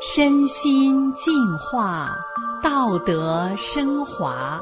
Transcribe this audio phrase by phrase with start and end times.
[0.00, 2.14] 身心净化，
[2.62, 4.60] 道德升华。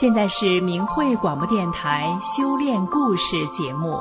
[0.00, 4.00] 现在是明慧广播电台修炼故事节目。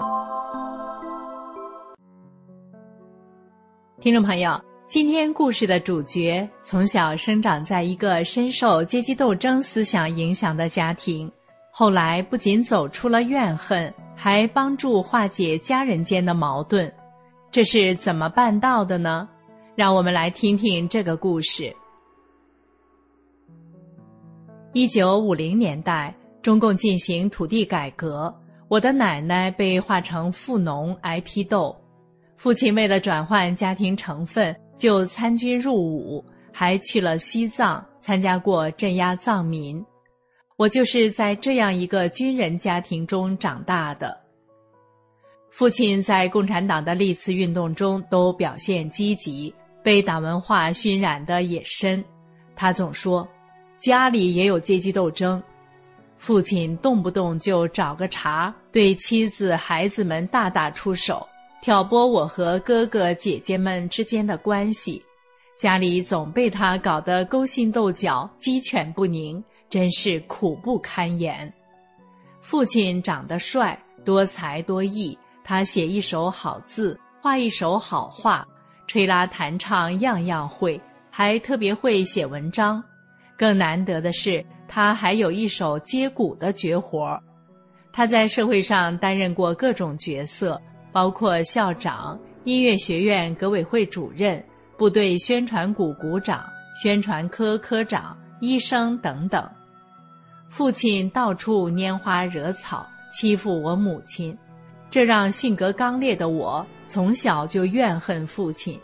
[3.99, 11.29] 听众朋友，今天故事的主角从小生长在一个深受阶级斗争思想影响的家庭，
[11.71, 16.93] 后来不仅走出了怨恨，还帮助化解家人间的矛盾。
[17.49, 19.27] 这是怎么办到的呢？
[19.75, 21.75] 让我们来听听这个故事。
[24.73, 28.33] 一九五零年代，中共进行土地改革，
[28.67, 31.75] 我的奶奶被划成富农挨批斗，
[32.35, 39.83] 父亲为了转换家庭成分，就参军入伍，还去了西藏参加过镇压藏民。
[40.57, 44.26] 我就是在这样一个军人家庭中长大的。
[45.49, 49.53] 父亲在共产党的历次运动中都表现积极。
[49.83, 52.03] 被党文化熏染的也深，
[52.57, 53.25] 他总说，
[53.77, 55.41] 家里也有阶级斗争。
[56.17, 61.25] 父亲动不动就找个茬，对妻子、孩子们大打出手，
[61.61, 65.01] 挑拨我和哥哥姐姐们之间的关系。
[65.57, 71.51] 家里总被他搞得勾心斗角、鸡犬不宁，真是苦不堪言。
[72.41, 75.17] 父亲长得帅，多才多艺，
[75.47, 78.45] 他写一手好字，画一手好画。
[78.85, 80.77] 吹拉弹唱样样会，
[81.09, 82.83] 还特别会写文章。
[83.37, 87.17] 更难得的是，他还有一手接骨的绝活。
[87.93, 94.43] 他在社会上担任过各种角色，包括校长、音乐学院革委会主任、
[94.77, 96.45] 部队宣传股股长、
[96.75, 99.49] 宣传科科长、医生等等。
[100.49, 104.37] 父亲到处拈花惹草，欺负我母亲。
[104.89, 108.79] 这让性格刚烈的我从小就怨恨父亲，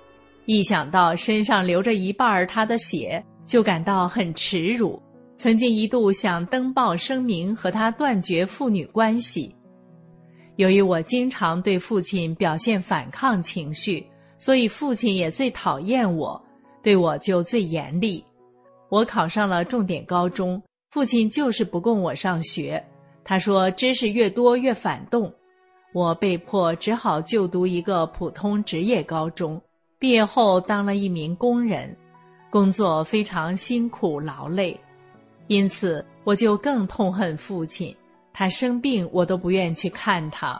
[0.45, 5.01] 一想到身上流着一半儿他的血，就感到很耻辱。
[5.35, 9.53] 曾经一度想登报声明和他断绝父女关系。
[10.57, 14.05] 由于我经常对父亲表现反抗情绪，
[14.37, 16.41] 所以父亲也最讨厌我，
[16.83, 18.23] 对我就最严厉。
[18.89, 20.61] 我考上了重点高中，
[20.91, 22.81] 父亲就是不供我上学，
[23.23, 25.33] 他说知识越多越反动。
[25.93, 29.61] 我被迫只好就读一个普通职业高中，
[29.99, 31.95] 毕业后当了一名工人，
[32.49, 34.77] 工作非常辛苦劳累，
[35.47, 37.95] 因此我就更痛恨父亲。
[38.33, 40.59] 他生病，我都不愿去看他。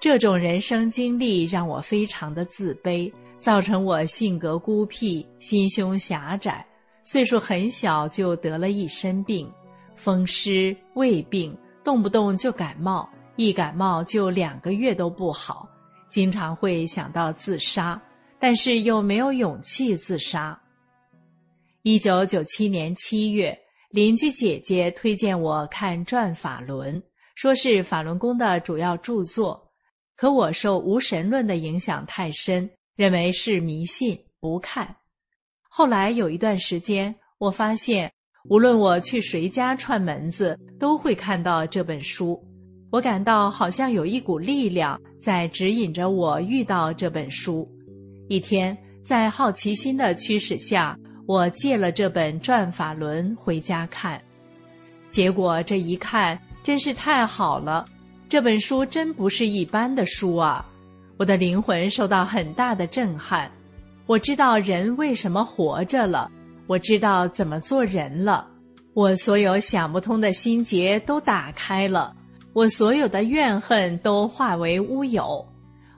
[0.00, 6.66] 这种人生经历让我非常的自卑，造成我性格孤僻、心胸狭窄，
[7.02, 9.46] 岁数很小就得了一身病，
[9.94, 11.54] 风湿、胃病，
[11.84, 13.06] 动不动就感冒。
[13.36, 15.68] 一感冒就两个月都不好，
[16.10, 18.00] 经常会想到自杀，
[18.38, 20.58] 但是又没有勇气自杀。
[21.82, 23.58] 一九九七年七月，
[23.90, 27.00] 邻居姐姐推荐我看《转法轮》，
[27.34, 29.66] 说是法轮功的主要著作，
[30.14, 34.94] 可我受无神论的影响太深，认为是迷信，不看。
[35.68, 38.12] 后来有一段时间，我发现
[38.50, 42.38] 无论我去谁家串门子，都会看到这本书。
[42.92, 47.66] 我感到好像有一股力量在指引着我遇到这本书。
[48.28, 50.94] 一天，在好奇心的驱使下，
[51.26, 54.20] 我借了这本《转法轮》回家看。
[55.08, 57.86] 结果这一看，真是太好了！
[58.28, 60.62] 这本书真不是一般的书啊！
[61.16, 63.50] 我的灵魂受到很大的震撼。
[64.04, 66.30] 我知道人为什么活着了，
[66.66, 68.46] 我知道怎么做人了，
[68.92, 72.14] 我所有想不通的心结都打开了。
[72.52, 75.46] 我所有的怨恨都化为乌有，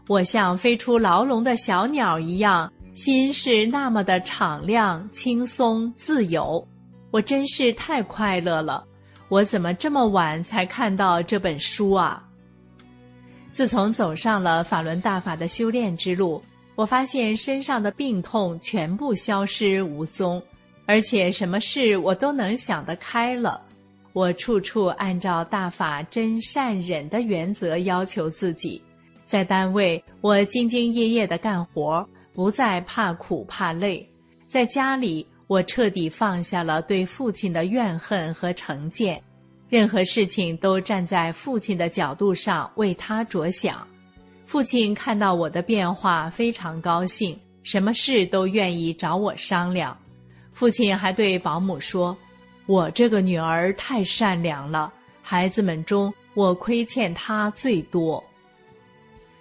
[0.07, 6.67] 我像飞出牢笼的小鸟一样，心是那么的敞亮、轻松、自由。
[7.11, 8.85] 我真是太快乐了！
[9.29, 12.23] 我怎么这么晚才看到这本书啊？
[13.51, 16.43] 自从走上了法轮大法的修炼之路，
[16.77, 20.43] 我发现身上的病痛全部消失无踪，
[20.87, 23.61] 而且什么事我都能想得开了。
[24.15, 28.81] 我处处按照大法真善忍的原则要求自己，
[29.25, 34.07] 在单位我兢兢业业地干活，不再怕苦怕累；
[34.47, 39.21] 在家里，我彻底放下了对父亲的怨恨和成见，
[39.69, 43.85] 任何事情都站在父亲的角度上为他着想。
[44.45, 49.97] 父亲看到我的变化非常高兴，什么事都愿意找我商量。
[50.53, 52.17] 父亲还对保姆说。
[52.67, 58.23] 我这个女儿太善良了，孩子们中我亏欠她最多。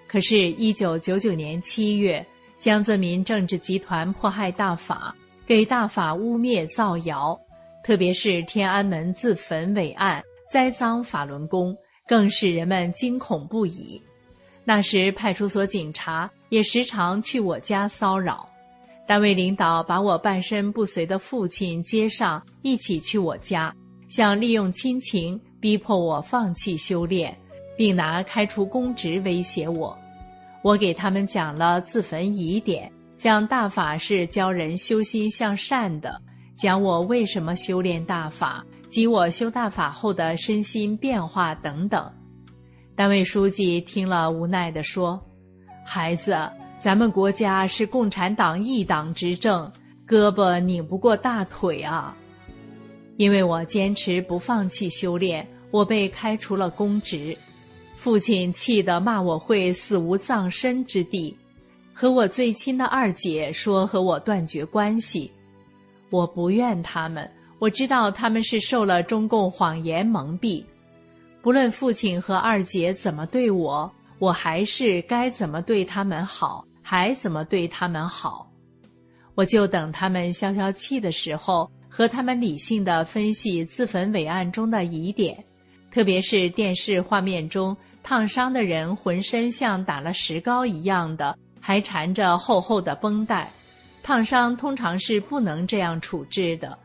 [0.08, 2.24] 可是，一九九九年七月，
[2.58, 5.16] 江泽民政治集团迫害大法，
[5.46, 7.40] 给大法污蔑造谣，
[7.84, 11.76] 特别是天安门自焚伟案，栽赃法轮功，
[12.08, 14.00] 更使人们惊恐不已。
[14.64, 18.48] 那时，派出所警察也时常去我家骚扰，
[19.14, 23.72] 单位领导把我半身不遂的父亲接上，一起去我家，
[24.08, 27.38] 想利用亲情逼迫我放弃修炼，
[27.78, 29.96] 并拿开除公职威胁我。
[30.64, 36.20] 我给他们讲了自焚疑点，讲大法是教人修心向善的，
[36.56, 42.12] 讲我为什么修炼大法及我修大法后的身心变化等等。
[42.96, 45.24] 单位书记听了，无奈地说
[45.86, 46.36] ：“孩子，
[46.84, 49.72] 咱们国家是共产党一党执政，
[50.06, 52.14] 胳膊拧不过大腿啊。”
[53.16, 57.34] 因为我坚持不放弃修炼，我被开除了公职。
[57.96, 61.34] 父亲气得骂我会死无葬身之地，
[61.94, 65.32] 和我最亲的二姐说和我断绝关系。
[66.10, 70.62] 我不怨他们，我知道他们是受了中共谎言蒙蔽。
[71.42, 73.90] 不论父亲和二姐怎么对我，
[74.20, 78.48] 我还是该怎么对他们好，还怎么对他们好。
[79.34, 85.44] 我就等他们消消气的时候，和他们理性的分析自焚伟案中的疑点，
[85.90, 87.76] 特别是电视画面中。
[88.04, 93.50] 烫伤的人浑身像打了石膏一样的，还缠着厚厚的绷带。
[94.04, 96.78] 烫伤通常是不能这样处置的。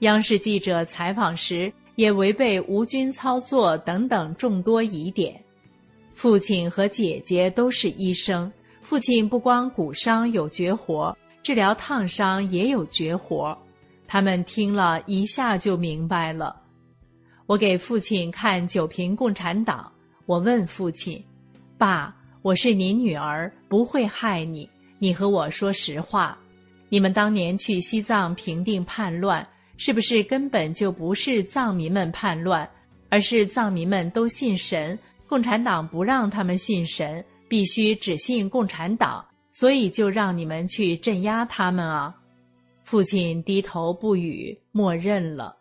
[0.00, 5.40] 央视记者采访时也违背无菌操作等等众多疑点。
[6.12, 8.52] 父亲和姐姐都是医生，
[8.84, 13.56] 父亲不光骨伤有绝活，治疗烫伤也有绝活。
[14.06, 16.54] 他们听了一下就明白了。
[17.46, 19.90] 我给父亲看《九瓶共产党》。
[20.26, 21.22] 我问父亲
[21.78, 24.68] ：“爸，我是您女儿，不会害你。
[24.98, 26.38] 你和我说实话，
[26.90, 29.46] 你们当年去西藏平定叛乱，
[29.78, 32.68] 是不是根本就不是藏民们叛乱，
[33.08, 42.12] 而是藏民们都信神，共产党不让他们信神，必须只信共产党，所以就让你们去镇压他们啊？”
[42.82, 45.56] 父亲低头不语，默认了。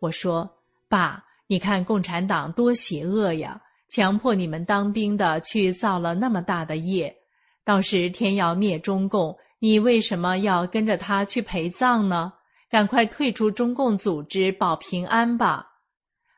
[0.00, 0.48] 我说
[0.88, 3.60] ：“爸，你看共产党多邪恶呀！”
[3.92, 7.14] 强迫你们当兵的去造了那么大的业，
[7.62, 12.32] 到时天要灭中共，你为什么要跟着他去陪葬呢？
[12.70, 15.66] 赶快退出中共组织，保平安吧！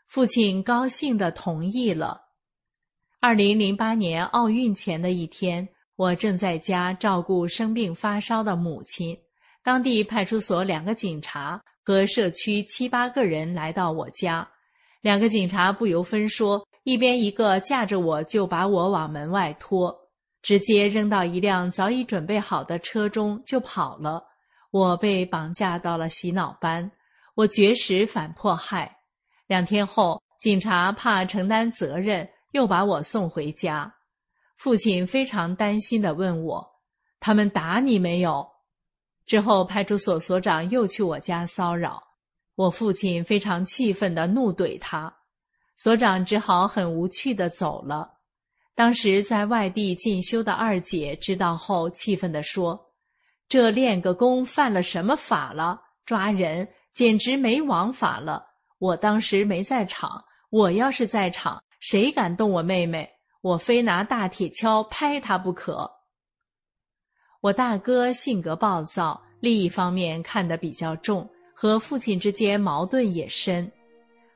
[0.09, 2.23] 父亲高兴地同意了。
[3.27, 9.19] 二零零八年奥运前的一天，我正在家照顾生病发烧的母亲，
[9.65, 14.49] 当地派出所两个警察和社区七八个人来到我家，
[15.01, 16.65] 两个警察不由分说。
[16.85, 19.93] 一边一个架着我，就把我往门外拖，
[20.41, 24.23] 直接扔到一辆早已准备好的车中就跑了。
[24.71, 26.89] 我被绑架到了洗脑班，
[27.35, 28.97] 我绝食反迫害。
[29.49, 33.95] 两天后，警察怕承担责任，又把我送回家。
[34.57, 36.67] 父亲非常担心地问我
[37.21, 38.49] ：“他们打你没有？”
[39.27, 42.03] 之后，派出所所长又去我家骚扰，
[42.55, 45.15] 我父亲非常气愤地怒怼他。
[45.77, 48.15] 所长只好很无趣的走了。
[48.75, 52.95] 当时在外地进修的二姐知道后，气愤地说
[53.51, 55.79] ：“这练个功犯了什么法了？
[56.07, 58.47] 抓人简直没王法了！
[58.79, 63.09] 我当时没在场，我要是在场，谁敢动我妹妹？
[63.43, 65.91] 我非拿大铁锹拍他不可。”
[67.43, 73.71] 我大哥性格暴躁，利益方面看得比较重，和父亲之间矛盾也深。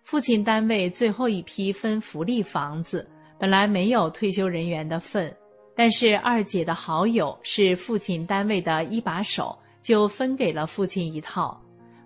[0.02, 5.35] 父亲单位最后一批分福利房子，本来没有退休人员的份，
[5.75, 11.61] 但是二姐的好友是父亲单位的一把手，就分给了父亲一套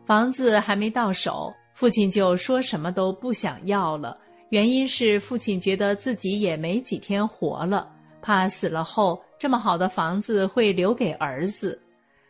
[0.06, 0.58] 房子。
[0.58, 4.18] 还没到手，父亲就说什么都不想要了。
[4.54, 7.90] 原因是父亲觉得自己也没几天活了，
[8.22, 11.76] 怕死了后这么好的房子会留给儿子。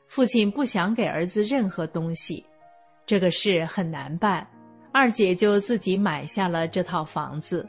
[0.07, 2.43] 父亲不想给儿子任何东西，
[3.05, 4.47] 这个事很难办。
[4.91, 7.69] 二姐就自己买下了这套房子。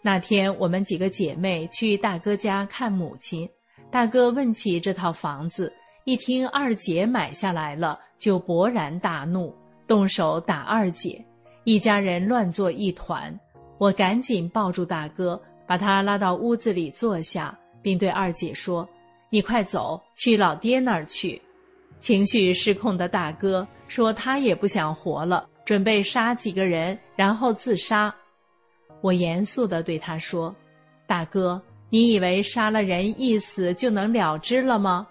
[0.00, 3.50] 那天我们几个姐妹去大哥家看母亲，
[3.90, 5.72] 大哥问起这套房子，
[6.04, 9.52] 一听二姐买下来了，就勃然大怒，
[9.88, 11.20] 动手打二姐，
[11.64, 13.36] 一家人乱作一团。
[13.78, 18.88] 我赶紧抱住大哥，把他拉到屋子里坐下，并对二姐说
[19.30, 21.40] ：“你快走，去老爹那儿去。”
[21.98, 28.12] 情绪失控的大哥说：“他也不想活了。”准备杀几个人，然后自杀。
[29.00, 30.52] 我严肃地对他说
[31.06, 35.06] ：“大哥，你以为杀了人一死就能了之了吗？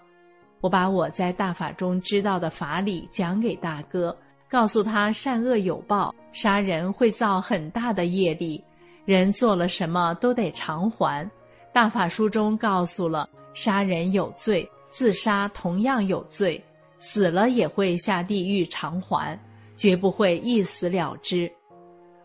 [0.60, 4.14] 我把我在大法中知道的法理讲给大哥，
[4.52, 8.62] 告诉他善恶有报，杀人会造很大的业力，
[9.06, 11.26] 人做了什么都得偿还。
[11.72, 16.62] 大法书中告诉了，杀人有罪，自杀同样有罪，
[16.98, 19.40] 死了也会下地狱偿还，
[19.74, 21.50] 绝不会一死了之。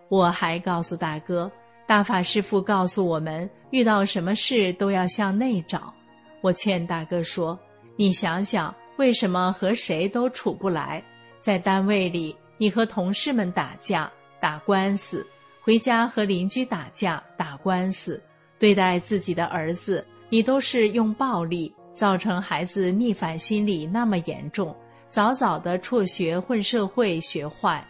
[0.10, 1.50] 我还告诉大哥，
[1.86, 5.94] 大法师父告诉我们，遇到什么事都要向内找。
[6.42, 7.58] 我劝大哥说。
[7.96, 11.02] 你想想，为什么和谁都处不来？
[11.48, 15.26] 在单位里，你和同事们打架、打官司；
[15.62, 18.20] 回家和邻居打架、打官司；
[18.60, 24.76] 对待自己的儿子，你都是用暴力，造成孩子逆反心理那么严重，
[25.08, 27.82] 早早的辍学混社会学坏。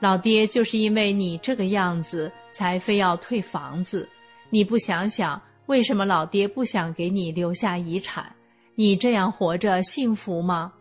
[0.00, 4.08] 老爹就是因为你这个样子，才非要退房子。
[4.50, 8.26] 你不想想，为什么老爹不想给你留下遗产？
[8.74, 10.72] 你这样活着幸福吗？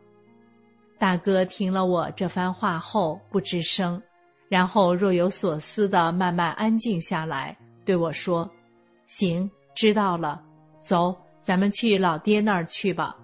[0.99, 4.01] 大哥听了我这番话后不吱声，
[4.49, 8.49] 然后若有所思的慢慢安静下来，对我说
[9.05, 10.41] ：“行，知道了，
[10.79, 13.15] 走，咱们去老爹那儿去吧。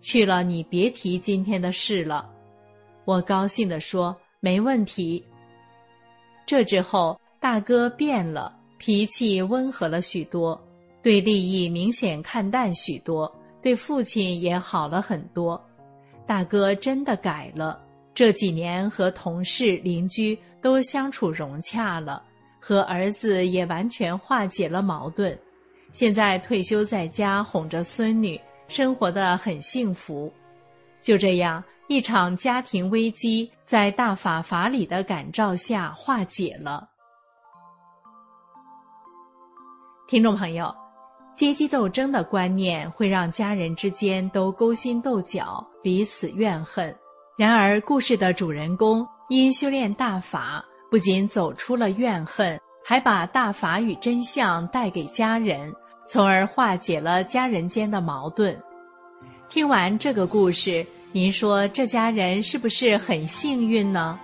[0.00, 2.30] 去了你别提今天的事了。”
[3.04, 5.24] 我高兴地说：“没问题。”
[6.46, 10.58] 这之后，大哥变了，脾气温和了许多，
[11.02, 13.34] 对利益明显看淡许多。
[13.60, 15.60] 对父亲也好了很多，
[16.28, 17.80] 大哥真的改了。
[18.12, 22.22] 这几年和同事、邻居都相处融洽了，
[22.60, 25.36] 和儿子也完全化解了矛盾。
[25.90, 30.30] 现在退休在家哄着孙女，生活的很幸福。
[31.00, 36.86] 就这样，一场家庭危机在大法法理的感召下化解了。
[40.06, 40.87] 听众朋友。
[41.38, 46.92] 阶级斗争的观念会让家人之间都勾心斗角、彼此怨恨。
[47.36, 55.72] 然而，故事的主人公因修炼大法，不仅走出了怨恨，还把大法与真相带给家人，
[56.08, 58.60] 从而化解了家人间的矛盾。
[59.48, 64.18] 听完这个故事，您说这家人是不是很幸运呢？